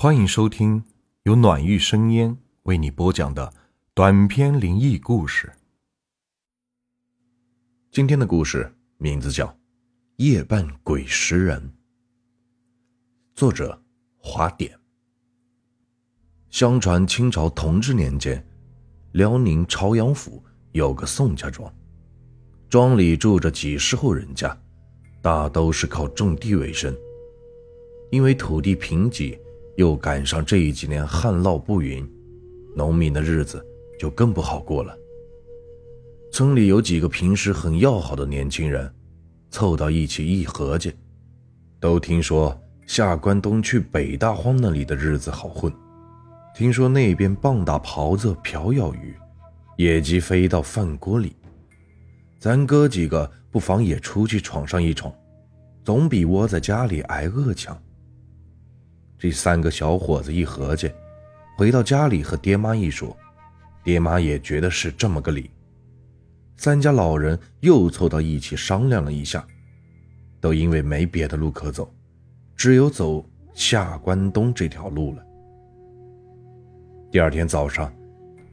[0.00, 0.84] 欢迎收听
[1.24, 3.52] 由暖玉生烟为你播讲的
[3.94, 5.52] 短篇灵异故事。
[7.90, 9.46] 今天的故事名字叫
[10.18, 11.60] 《夜半鬼食人》，
[13.34, 13.82] 作者
[14.18, 14.78] 华典。
[16.48, 18.46] 相传清朝同治年间，
[19.14, 20.40] 辽宁朝阳府
[20.70, 21.74] 有个宋家庄，
[22.68, 24.56] 庄里住着几十户人家，
[25.20, 26.96] 大都是靠种地为生。
[28.12, 29.36] 因为土地贫瘠。
[29.78, 32.04] 又赶上这几年旱涝不匀，
[32.74, 33.64] 农民的日子
[33.96, 34.92] 就更不好过了。
[36.32, 38.92] 村里有几个平时很要好的年轻人，
[39.52, 40.92] 凑到一起一合计，
[41.78, 45.72] 都听说下关东去北大荒那里的日子好混，
[46.56, 49.14] 听说那边棒打狍子瓢舀鱼，
[49.76, 51.36] 野鸡飞到饭锅里，
[52.40, 55.14] 咱哥几个不妨也出去闯上一闯，
[55.84, 57.80] 总比窝在家里挨饿强。
[59.18, 60.90] 这三个小伙子一合计，
[61.56, 63.16] 回到家里和爹妈一说，
[63.82, 65.50] 爹妈也觉得是这么个理。
[66.56, 69.46] 三家老人又凑到一起商量了一下，
[70.40, 71.92] 都因为没别的路可走，
[72.54, 75.24] 只有走下关东这条路了。
[77.10, 77.92] 第二天早上，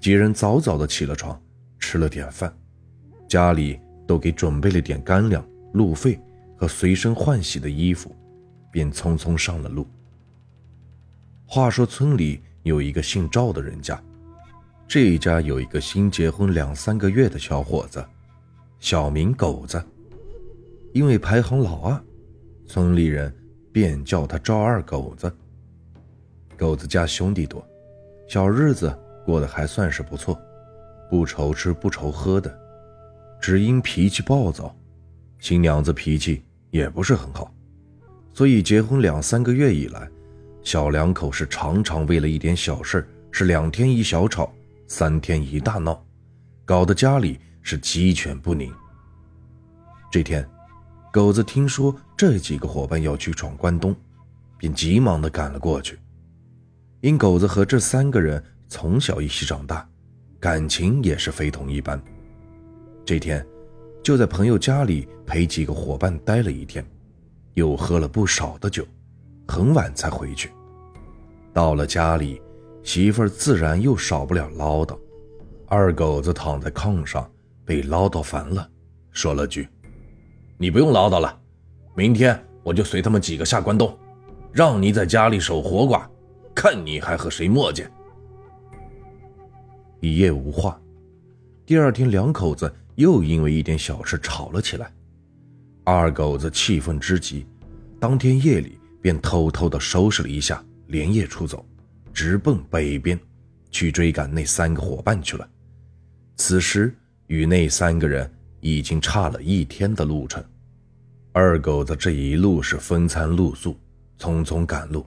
[0.00, 1.38] 几人早早的起了床，
[1.78, 2.54] 吃了点饭，
[3.28, 6.18] 家里都给准备了点干粮、路费
[6.56, 8.14] 和随身换洗的衣服，
[8.70, 9.86] 便匆匆上了路。
[11.46, 14.02] 话说村里有一个姓赵的人家，
[14.88, 18.04] 这一家有一个新结婚两三个月的小伙子，
[18.80, 19.82] 小名狗子。
[20.92, 22.00] 因为排行老二，
[22.66, 23.32] 村里人
[23.72, 25.32] 便叫他赵二狗子。
[26.56, 27.64] 狗子家兄弟多，
[28.28, 30.40] 小日子过得还算是不错，
[31.10, 32.58] 不愁吃不愁喝的。
[33.40, 34.74] 只因脾气暴躁，
[35.38, 37.52] 新娘子脾气也不是很好，
[38.32, 40.08] 所以结婚两三个月以来。
[40.64, 44.50] 小两口是常常为了一点小事是两天一小吵，
[44.88, 46.02] 三天一大闹，
[46.64, 48.72] 搞得家里是鸡犬不宁。
[50.10, 50.46] 这天，
[51.12, 53.94] 狗子听说这几个伙伴要去闯关东，
[54.56, 55.98] 便急忙的赶了过去。
[57.02, 59.86] 因狗子和这三个人从小一起长大，
[60.40, 62.02] 感情也是非同一般。
[63.04, 63.44] 这天，
[64.02, 66.82] 就在朋友家里陪几个伙伴待了一天，
[67.52, 68.86] 又喝了不少的酒。
[69.46, 70.50] 很晚才回去，
[71.54, 72.42] 到了家里，
[72.82, 74.98] 媳妇儿自然又少不了唠叨。
[75.68, 77.30] 二狗子躺在炕上，
[77.64, 78.68] 被唠叨烦了，
[79.12, 79.68] 说了句
[80.58, 81.40] ：“你不用唠叨了，
[81.94, 83.96] 明天我就随他们几个下关东，
[84.52, 86.02] 让你在家里守活寡，
[86.54, 87.86] 看你还和谁磨叽。”
[90.00, 90.78] 一夜无话，
[91.64, 94.92] 第二天两口子又因为一点小事吵了起来。
[95.84, 97.46] 二狗子气愤之极，
[98.00, 98.78] 当天夜里。
[99.04, 101.64] 便偷偷的收拾了一下，连夜出走，
[102.12, 103.18] 直奔北边，
[103.70, 105.48] 去追赶那三个伙伴去了。
[106.36, 106.94] 此时
[107.26, 108.30] 与那三个人
[108.60, 110.44] 已经差了一天的路程，
[111.32, 113.76] 二狗子这一路是风餐露宿，
[114.18, 115.06] 匆匆赶路，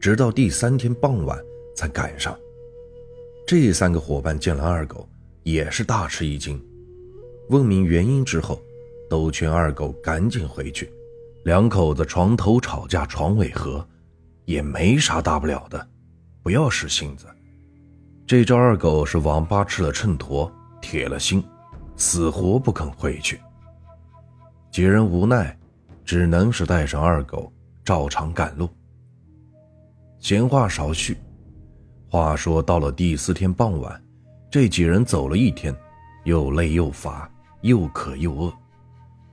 [0.00, 1.38] 直到第三天傍晚
[1.76, 2.36] 才赶上。
[3.46, 5.08] 这三个伙伴见了二狗，
[5.42, 6.62] 也是大吃一惊，
[7.48, 8.62] 问明原因之后，
[9.08, 10.92] 都劝二狗赶紧回去。
[11.44, 13.84] 两口子床头吵架床尾和，
[14.50, 15.88] 也没啥大不了的，
[16.42, 17.24] 不要使性子。
[18.26, 20.50] 这招二狗是王八吃了秤砣，
[20.80, 21.40] 铁了心，
[21.96, 23.40] 死活不肯回去。
[24.72, 25.56] 几人无奈，
[26.04, 27.52] 只能是带上二狗
[27.84, 28.68] 照常赶路。
[30.18, 31.16] 闲话少叙，
[32.08, 34.02] 话说到了第四天傍晚，
[34.50, 35.72] 这几人走了一天，
[36.24, 38.52] 又累又乏，又渴又饿。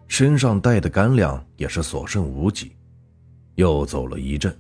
[0.08, 2.76] 身上带的干粮也是所剩无几，
[3.56, 4.56] 又走了一阵，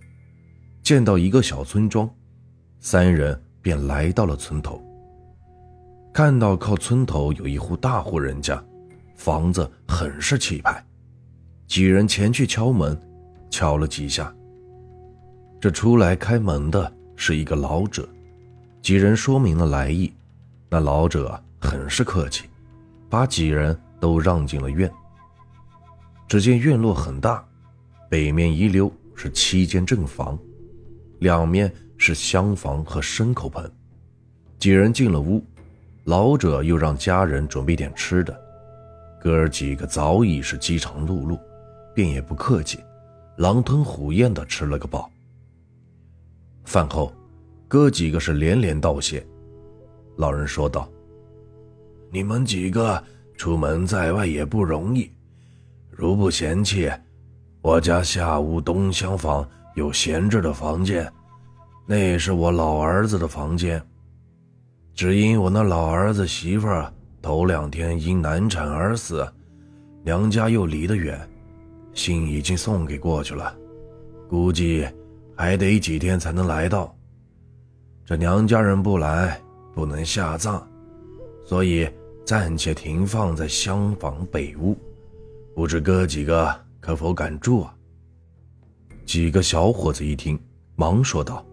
[0.87, 2.09] 见到一个小村庄，
[2.79, 4.81] 三人便来到了村头。
[6.13, 8.63] 看到靠村头有一户大户人家，
[9.13, 10.81] 房子很是气派，
[11.67, 12.97] 几人前去敲门，
[13.49, 14.33] 敲了几下。
[15.59, 18.07] 这出来开门的是一个老者，
[18.81, 20.13] 几人说明了来意，
[20.69, 22.45] 那老者很是客气，
[23.09, 24.89] 把几人都让进了院。
[26.29, 27.45] 只见院落很大，
[28.09, 30.39] 北面一溜是七间正房，
[31.19, 33.69] 两面是厢房和牲口棚。
[34.59, 35.43] 几人进了屋，
[36.05, 38.37] 老者又让家人准备点吃的。
[39.19, 41.39] 哥儿几个早已是饥肠辘辘，
[41.93, 42.79] 便也不客气，
[43.37, 45.11] 狼吞虎咽的吃了个饱。
[46.63, 47.13] 饭后，
[47.67, 49.25] 哥几个是连连道谢。
[50.17, 50.89] 老人说道
[52.11, 53.03] ：“你们几个
[53.35, 55.11] 出门在外也不容易。”
[55.89, 56.91] 如不嫌弃，
[57.61, 59.47] 我家下屋东厢房
[59.77, 61.07] 有闲置的房间，
[61.85, 63.79] 那是我老儿子的房间。
[64.95, 66.91] 只因我那老儿子媳妇儿
[67.21, 69.31] 头两天因难产而死，
[70.03, 71.15] 娘家又离得远，
[71.93, 73.55] 信已经送给过去了，
[74.27, 74.83] 估计
[75.35, 76.91] 还得几天才能来到。
[78.03, 79.39] 这娘家人不来，
[79.75, 80.67] 不能下葬，
[81.45, 81.87] 所以
[82.25, 84.75] 暂且停放在厢房北屋。
[85.53, 87.76] 不知哥几个可否敢住啊？
[89.07, 90.37] 几个小伙子一听，
[90.75, 91.43] 忙说道：“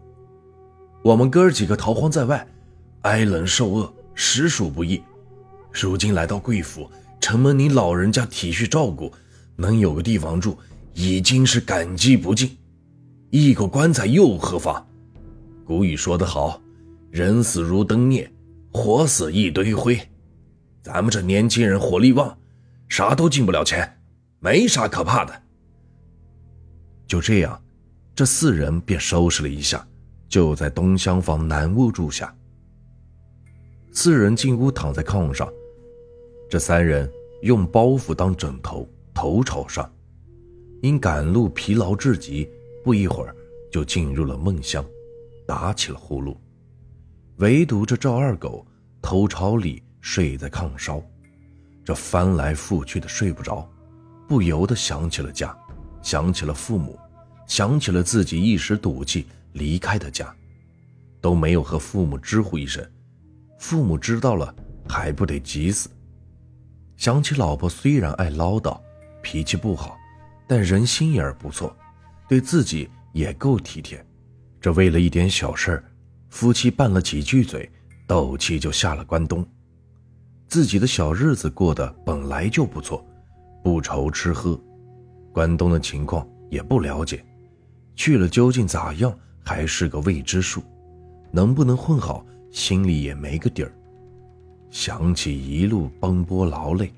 [1.04, 2.44] 我们哥几个逃荒在外，
[3.02, 5.00] 挨冷受饿，实属不易。
[5.70, 6.90] 如今来到贵府，
[7.20, 9.12] 承蒙您老人家体恤照顾，
[9.54, 10.58] 能有个地方住，
[10.94, 12.58] 已经是感激不尽。
[13.30, 14.84] 一口棺材又何妨？
[15.64, 16.60] 古语说得好，
[17.12, 18.28] 人死如灯灭，
[18.72, 19.96] 活死一堆灰。
[20.82, 22.36] 咱们这年轻人火力旺。”
[22.90, 24.00] 啥都进不了钱，
[24.40, 25.42] 没啥可怕的。
[27.14, 27.62] 就这样，
[28.12, 29.86] 这四人便收拾了一下，
[30.28, 32.36] 就在东厢房南屋住下。
[33.92, 35.48] 四人进屋，躺在炕上，
[36.50, 37.08] 这三人
[37.42, 39.88] 用包袱当枕头，头朝上。
[40.82, 42.50] 因赶路疲劳至极，
[42.82, 43.36] 不一会儿
[43.70, 44.84] 就进入了梦乡，
[45.46, 46.36] 打起了呼噜。
[47.36, 48.66] 唯独这赵二狗
[49.00, 51.00] 头朝里睡在炕梢。
[51.84, 53.70] 这翻来覆去的睡不着，
[54.26, 55.56] 不由得想起了家，
[56.02, 56.98] 想起了父母，
[57.46, 60.34] 想起了自己一时赌气离开的家，
[61.20, 62.84] 都没有和父母知乎一声，
[63.58, 64.54] 父母知道了
[64.88, 65.88] 还不得急死。
[66.96, 68.80] 想起老婆虽然爱唠叨，
[69.22, 69.96] 脾气不好，
[70.48, 71.76] 但人心眼不错，
[72.28, 74.04] 对自己也够体贴。
[74.60, 75.84] 这为了一点小事儿，
[76.30, 77.70] 夫妻拌了几句嘴，
[78.06, 79.46] 斗气就下了关东。
[80.46, 83.04] 自己的小日子过得本来就不错，
[83.62, 84.58] 不愁吃喝，
[85.32, 87.24] 关东的情况也不了解，
[87.96, 90.62] 去了究竟咋样还是个未知数，
[91.30, 93.72] 能不能混好心里也没个底儿。
[94.70, 96.92] 想起一路奔波劳累，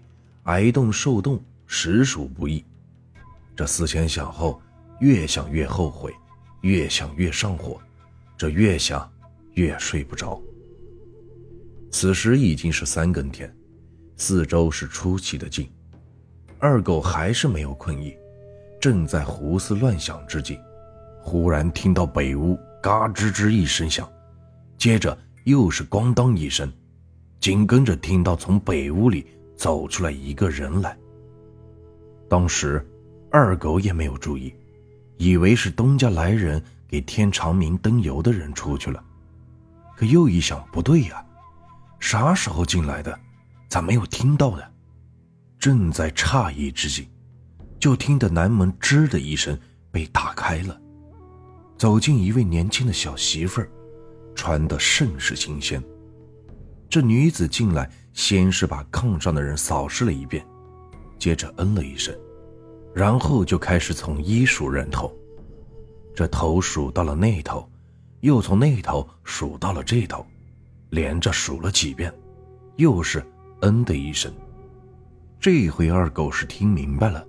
[0.45, 2.65] 挨冻受冻，实属不易。
[3.55, 4.61] 这思前想后，
[5.01, 6.13] 越想越后悔，
[6.63, 7.79] 越想越上火，
[8.37, 9.11] 这越想
[9.55, 10.41] 越睡不着。
[11.91, 13.55] 此时已经是三更天，
[14.17, 15.69] 四周是出奇的静。
[16.59, 18.17] 二狗还是没有困意，
[18.81, 20.59] 正在胡思乱想之际，
[21.29, 24.09] 忽然听到北屋嘎吱吱一声响，
[24.79, 26.73] 接着又是咣当一声，
[27.41, 29.27] 紧跟着听到从北屋里
[29.57, 30.97] 走出来一个人来。
[32.31, 32.89] 当时
[33.29, 34.55] 二狗也没有注意，
[35.17, 39.03] 以为是东家来人给天长明灯油的人出去了，
[39.97, 41.27] 可又一想不对呀。
[41.99, 43.19] 啥时候进来的？
[43.69, 44.63] 咋没有听到呢？
[45.59, 47.09] 正在诧异之际，
[47.81, 49.59] 就听得南门吱的一声
[49.91, 50.81] 被打开了，
[51.77, 53.71] 走进一位年轻的小媳妇儿，
[54.35, 55.83] 穿的甚是新鲜。
[56.89, 60.47] 这女子进来，先是把炕上的人扫视了一遍，
[61.19, 62.17] 接着嗯了一声，
[62.95, 65.15] 然后就开始从一数人头。
[66.15, 67.69] 这头数到了那头，
[68.21, 70.25] 又从那头数到了这头。
[70.91, 72.15] 连着数了几遍，
[72.77, 73.21] 又是
[73.61, 74.33] “嗯”的一声。
[75.41, 77.27] 这回二狗是听明白了。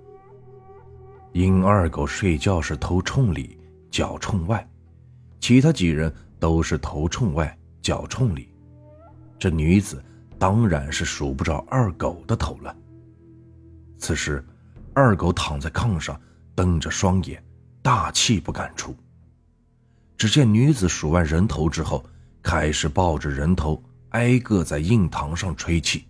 [1.32, 3.57] 因二狗睡觉时头冲里，
[3.90, 4.68] 脚冲外，
[5.40, 8.48] 其他几人都是头冲外，脚冲里。
[9.38, 10.02] 这女子
[10.38, 12.76] 当然是数不着二狗的头了。
[13.98, 14.44] 此时，
[14.94, 16.20] 二狗躺在炕上，
[16.54, 17.42] 瞪着双眼，
[17.82, 18.94] 大气不敢出。
[20.16, 22.04] 只见女子数完人头之后。
[22.40, 26.06] 开始抱着人头，挨个在印堂上吹气，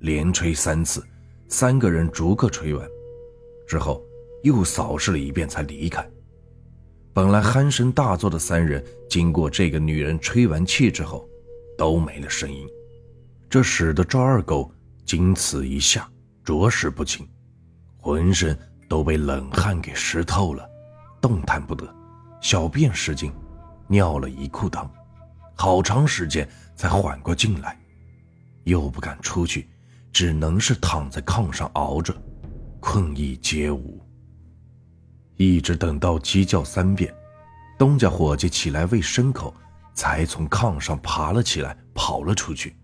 [0.00, 1.06] 连吹三次，
[1.46, 2.88] 三个人逐个吹完，
[3.68, 4.02] 之后
[4.42, 6.04] 又扫视了一遍才离开。
[7.16, 11.26] 本来鼾声大作的三人，经过这个女人吹完气之后，
[11.78, 12.68] 都没了声音，
[13.48, 14.70] 这使得赵二狗
[15.06, 16.06] 经此一下，
[16.44, 17.26] 着实不轻，
[17.96, 18.54] 浑身
[18.86, 20.68] 都被冷汗给湿透了，
[21.18, 21.88] 动弹不得，
[22.42, 23.32] 小便失禁，
[23.88, 24.86] 尿了一裤裆。
[25.54, 26.46] 好长时间
[26.76, 27.80] 才缓过劲来，
[28.64, 29.70] 又不敢出去，
[30.12, 32.14] 只能是躺在炕上熬着，
[32.78, 34.05] 困意皆无。
[35.36, 37.12] 一直等到鸡叫三遍，
[37.78, 39.54] 东家伙计起来喂牲口，
[39.94, 42.74] 才从炕上爬了起来，跑了出去，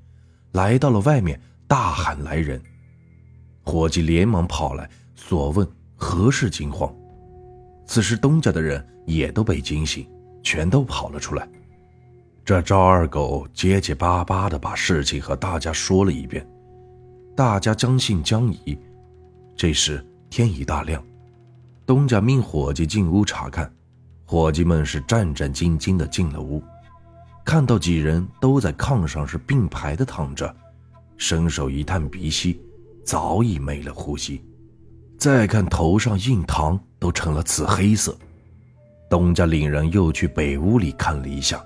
[0.52, 2.60] 来到了外面，大喊来人。
[3.64, 5.66] 伙计连忙跑来，所问
[5.96, 6.94] 何事惊慌。
[7.86, 10.08] 此时东家的人也都被惊醒，
[10.42, 11.48] 全都跑了出来。
[12.44, 16.46] 这赵二狗结结巴巴的把事情和大家说了一遍，
[17.36, 18.76] 大家将信将疑。
[19.56, 21.02] 这时天已大亮，
[21.84, 23.70] 东家命伙计进屋查看，
[24.24, 26.62] 伙计们是战战兢兢的进了屋，
[27.44, 30.54] 看到几人都在炕上是并排的躺着，
[31.16, 32.60] 伸手一探鼻息，
[33.04, 34.44] 早已没了呼吸。
[35.18, 38.16] 再看头上印堂都成了紫黑色。
[39.10, 41.62] 东家领人又去北屋里看了一下，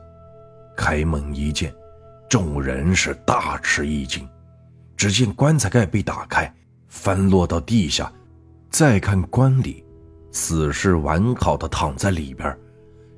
[0.77, 1.73] 开门一见，
[2.29, 4.29] 众人是大吃一惊。
[4.97, 6.53] 只见棺材盖被打开，
[6.89, 8.13] 翻落到地下，
[8.71, 9.86] 再看棺里。
[10.37, 12.55] 死尸完好的躺在里边，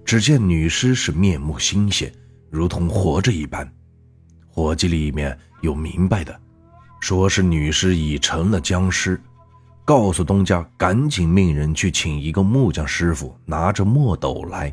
[0.04, 2.12] 只见女尸是面目新鲜，
[2.48, 3.68] 如同活着一般。
[4.46, 6.40] 伙计里面有明白的，
[7.00, 9.20] 说是女尸已成了僵尸，
[9.84, 14.72] 告诉东家赶紧命人去请一个木匠师傅，拿着墨斗来。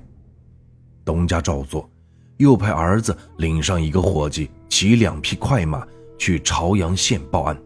[1.03, 1.89] 东家照做，
[2.37, 5.83] 又派儿子领上一个伙计，骑两匹快马
[6.15, 7.57] 去朝阳县报案。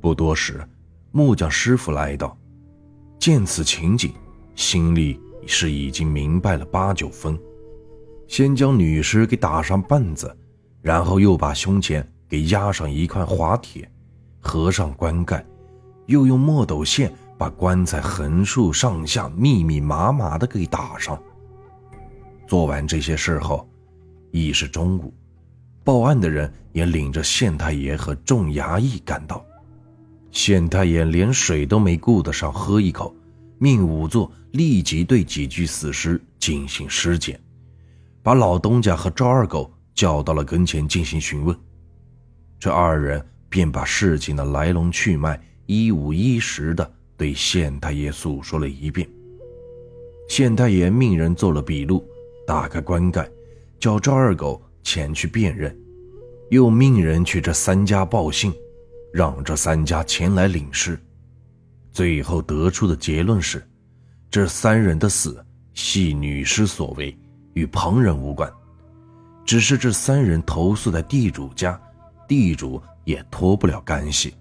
[0.00, 0.66] 不多时，
[1.10, 2.34] 木匠师傅来到。
[3.22, 4.12] 见此情景，
[4.56, 7.38] 心里是已经明白了八九分。
[8.26, 10.36] 先将女尸给打上绊子，
[10.80, 13.88] 然后又把胸前给压上一块滑铁，
[14.40, 15.46] 合上棺盖，
[16.06, 21.16] 又用墨斗线把棺材横竖上下密密麻麻的给打上。
[22.48, 23.70] 做完这些事后，
[24.32, 25.14] 已是中午，
[25.84, 29.46] 报案的人也领着县太爷和众衙役赶到。
[30.32, 33.14] 县太爷连水都没顾得上喝一口，
[33.58, 37.38] 命仵作立即对几具死尸进行尸检，
[38.22, 41.54] 把老东家和赵二狗叫到了跟前进行询问。
[42.58, 49.06] 这二人便把事情的来龙去脉一五一十的对县太爷诉说了一遍。
[50.28, 52.02] 县太爷命人做了笔录，
[52.46, 53.28] 打开棺盖，
[53.78, 55.76] 叫赵二狗前去辨认，
[56.50, 58.50] 又命人去这三家报信。
[59.12, 60.98] 让这三家前来领尸，
[61.92, 63.62] 最后得出的结论是，
[64.30, 67.16] 这三人的死系女尸所为，
[67.52, 68.50] 与旁人无关。
[69.44, 71.78] 只是这三人投宿在地主家，
[72.26, 74.34] 地主也脱不了干系，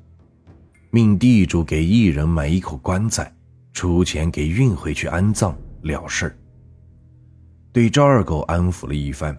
[0.90, 3.34] 命地主给一人买一口棺材，
[3.74, 6.38] 出钱给运回去安葬了事。
[7.74, 9.38] 对赵二狗安抚了一番，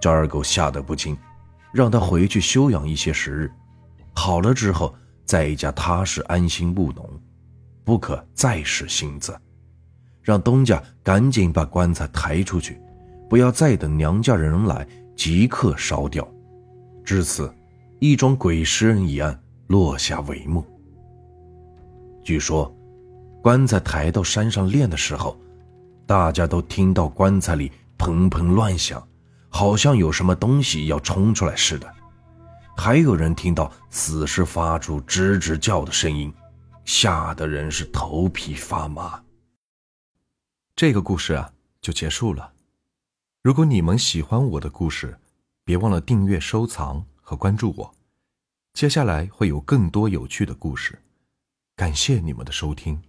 [0.00, 1.16] 赵二狗吓得不轻，
[1.72, 3.50] 让他回去休养一些时日。
[4.14, 7.08] 好了之后，在一家踏实安心务农，
[7.84, 9.36] 不可再使心思。
[10.20, 12.80] 让东家赶紧把棺材抬出去，
[13.28, 16.26] 不要再等娘家人来，即刻烧掉。
[17.04, 17.52] 至此，
[17.98, 20.64] 一桩鬼食人一案落下帷幕。
[22.22, 22.72] 据说，
[23.42, 25.36] 棺材抬到山上炼的时候，
[26.06, 29.02] 大家都听到棺材里砰砰乱响，
[29.48, 31.92] 好像有什么东西要冲出来似的。
[32.82, 36.34] 还有人听到死尸发出吱吱叫的声音，
[36.84, 39.22] 吓得人是头皮发麻。
[40.74, 42.54] 这个故事啊，就结束了。
[43.40, 45.16] 如果你们喜欢我的故事，
[45.62, 47.94] 别忘了订阅、收藏和关注我。
[48.74, 50.98] 接下来会有更多有趣的故事，
[51.76, 53.00] 感谢你们的收听。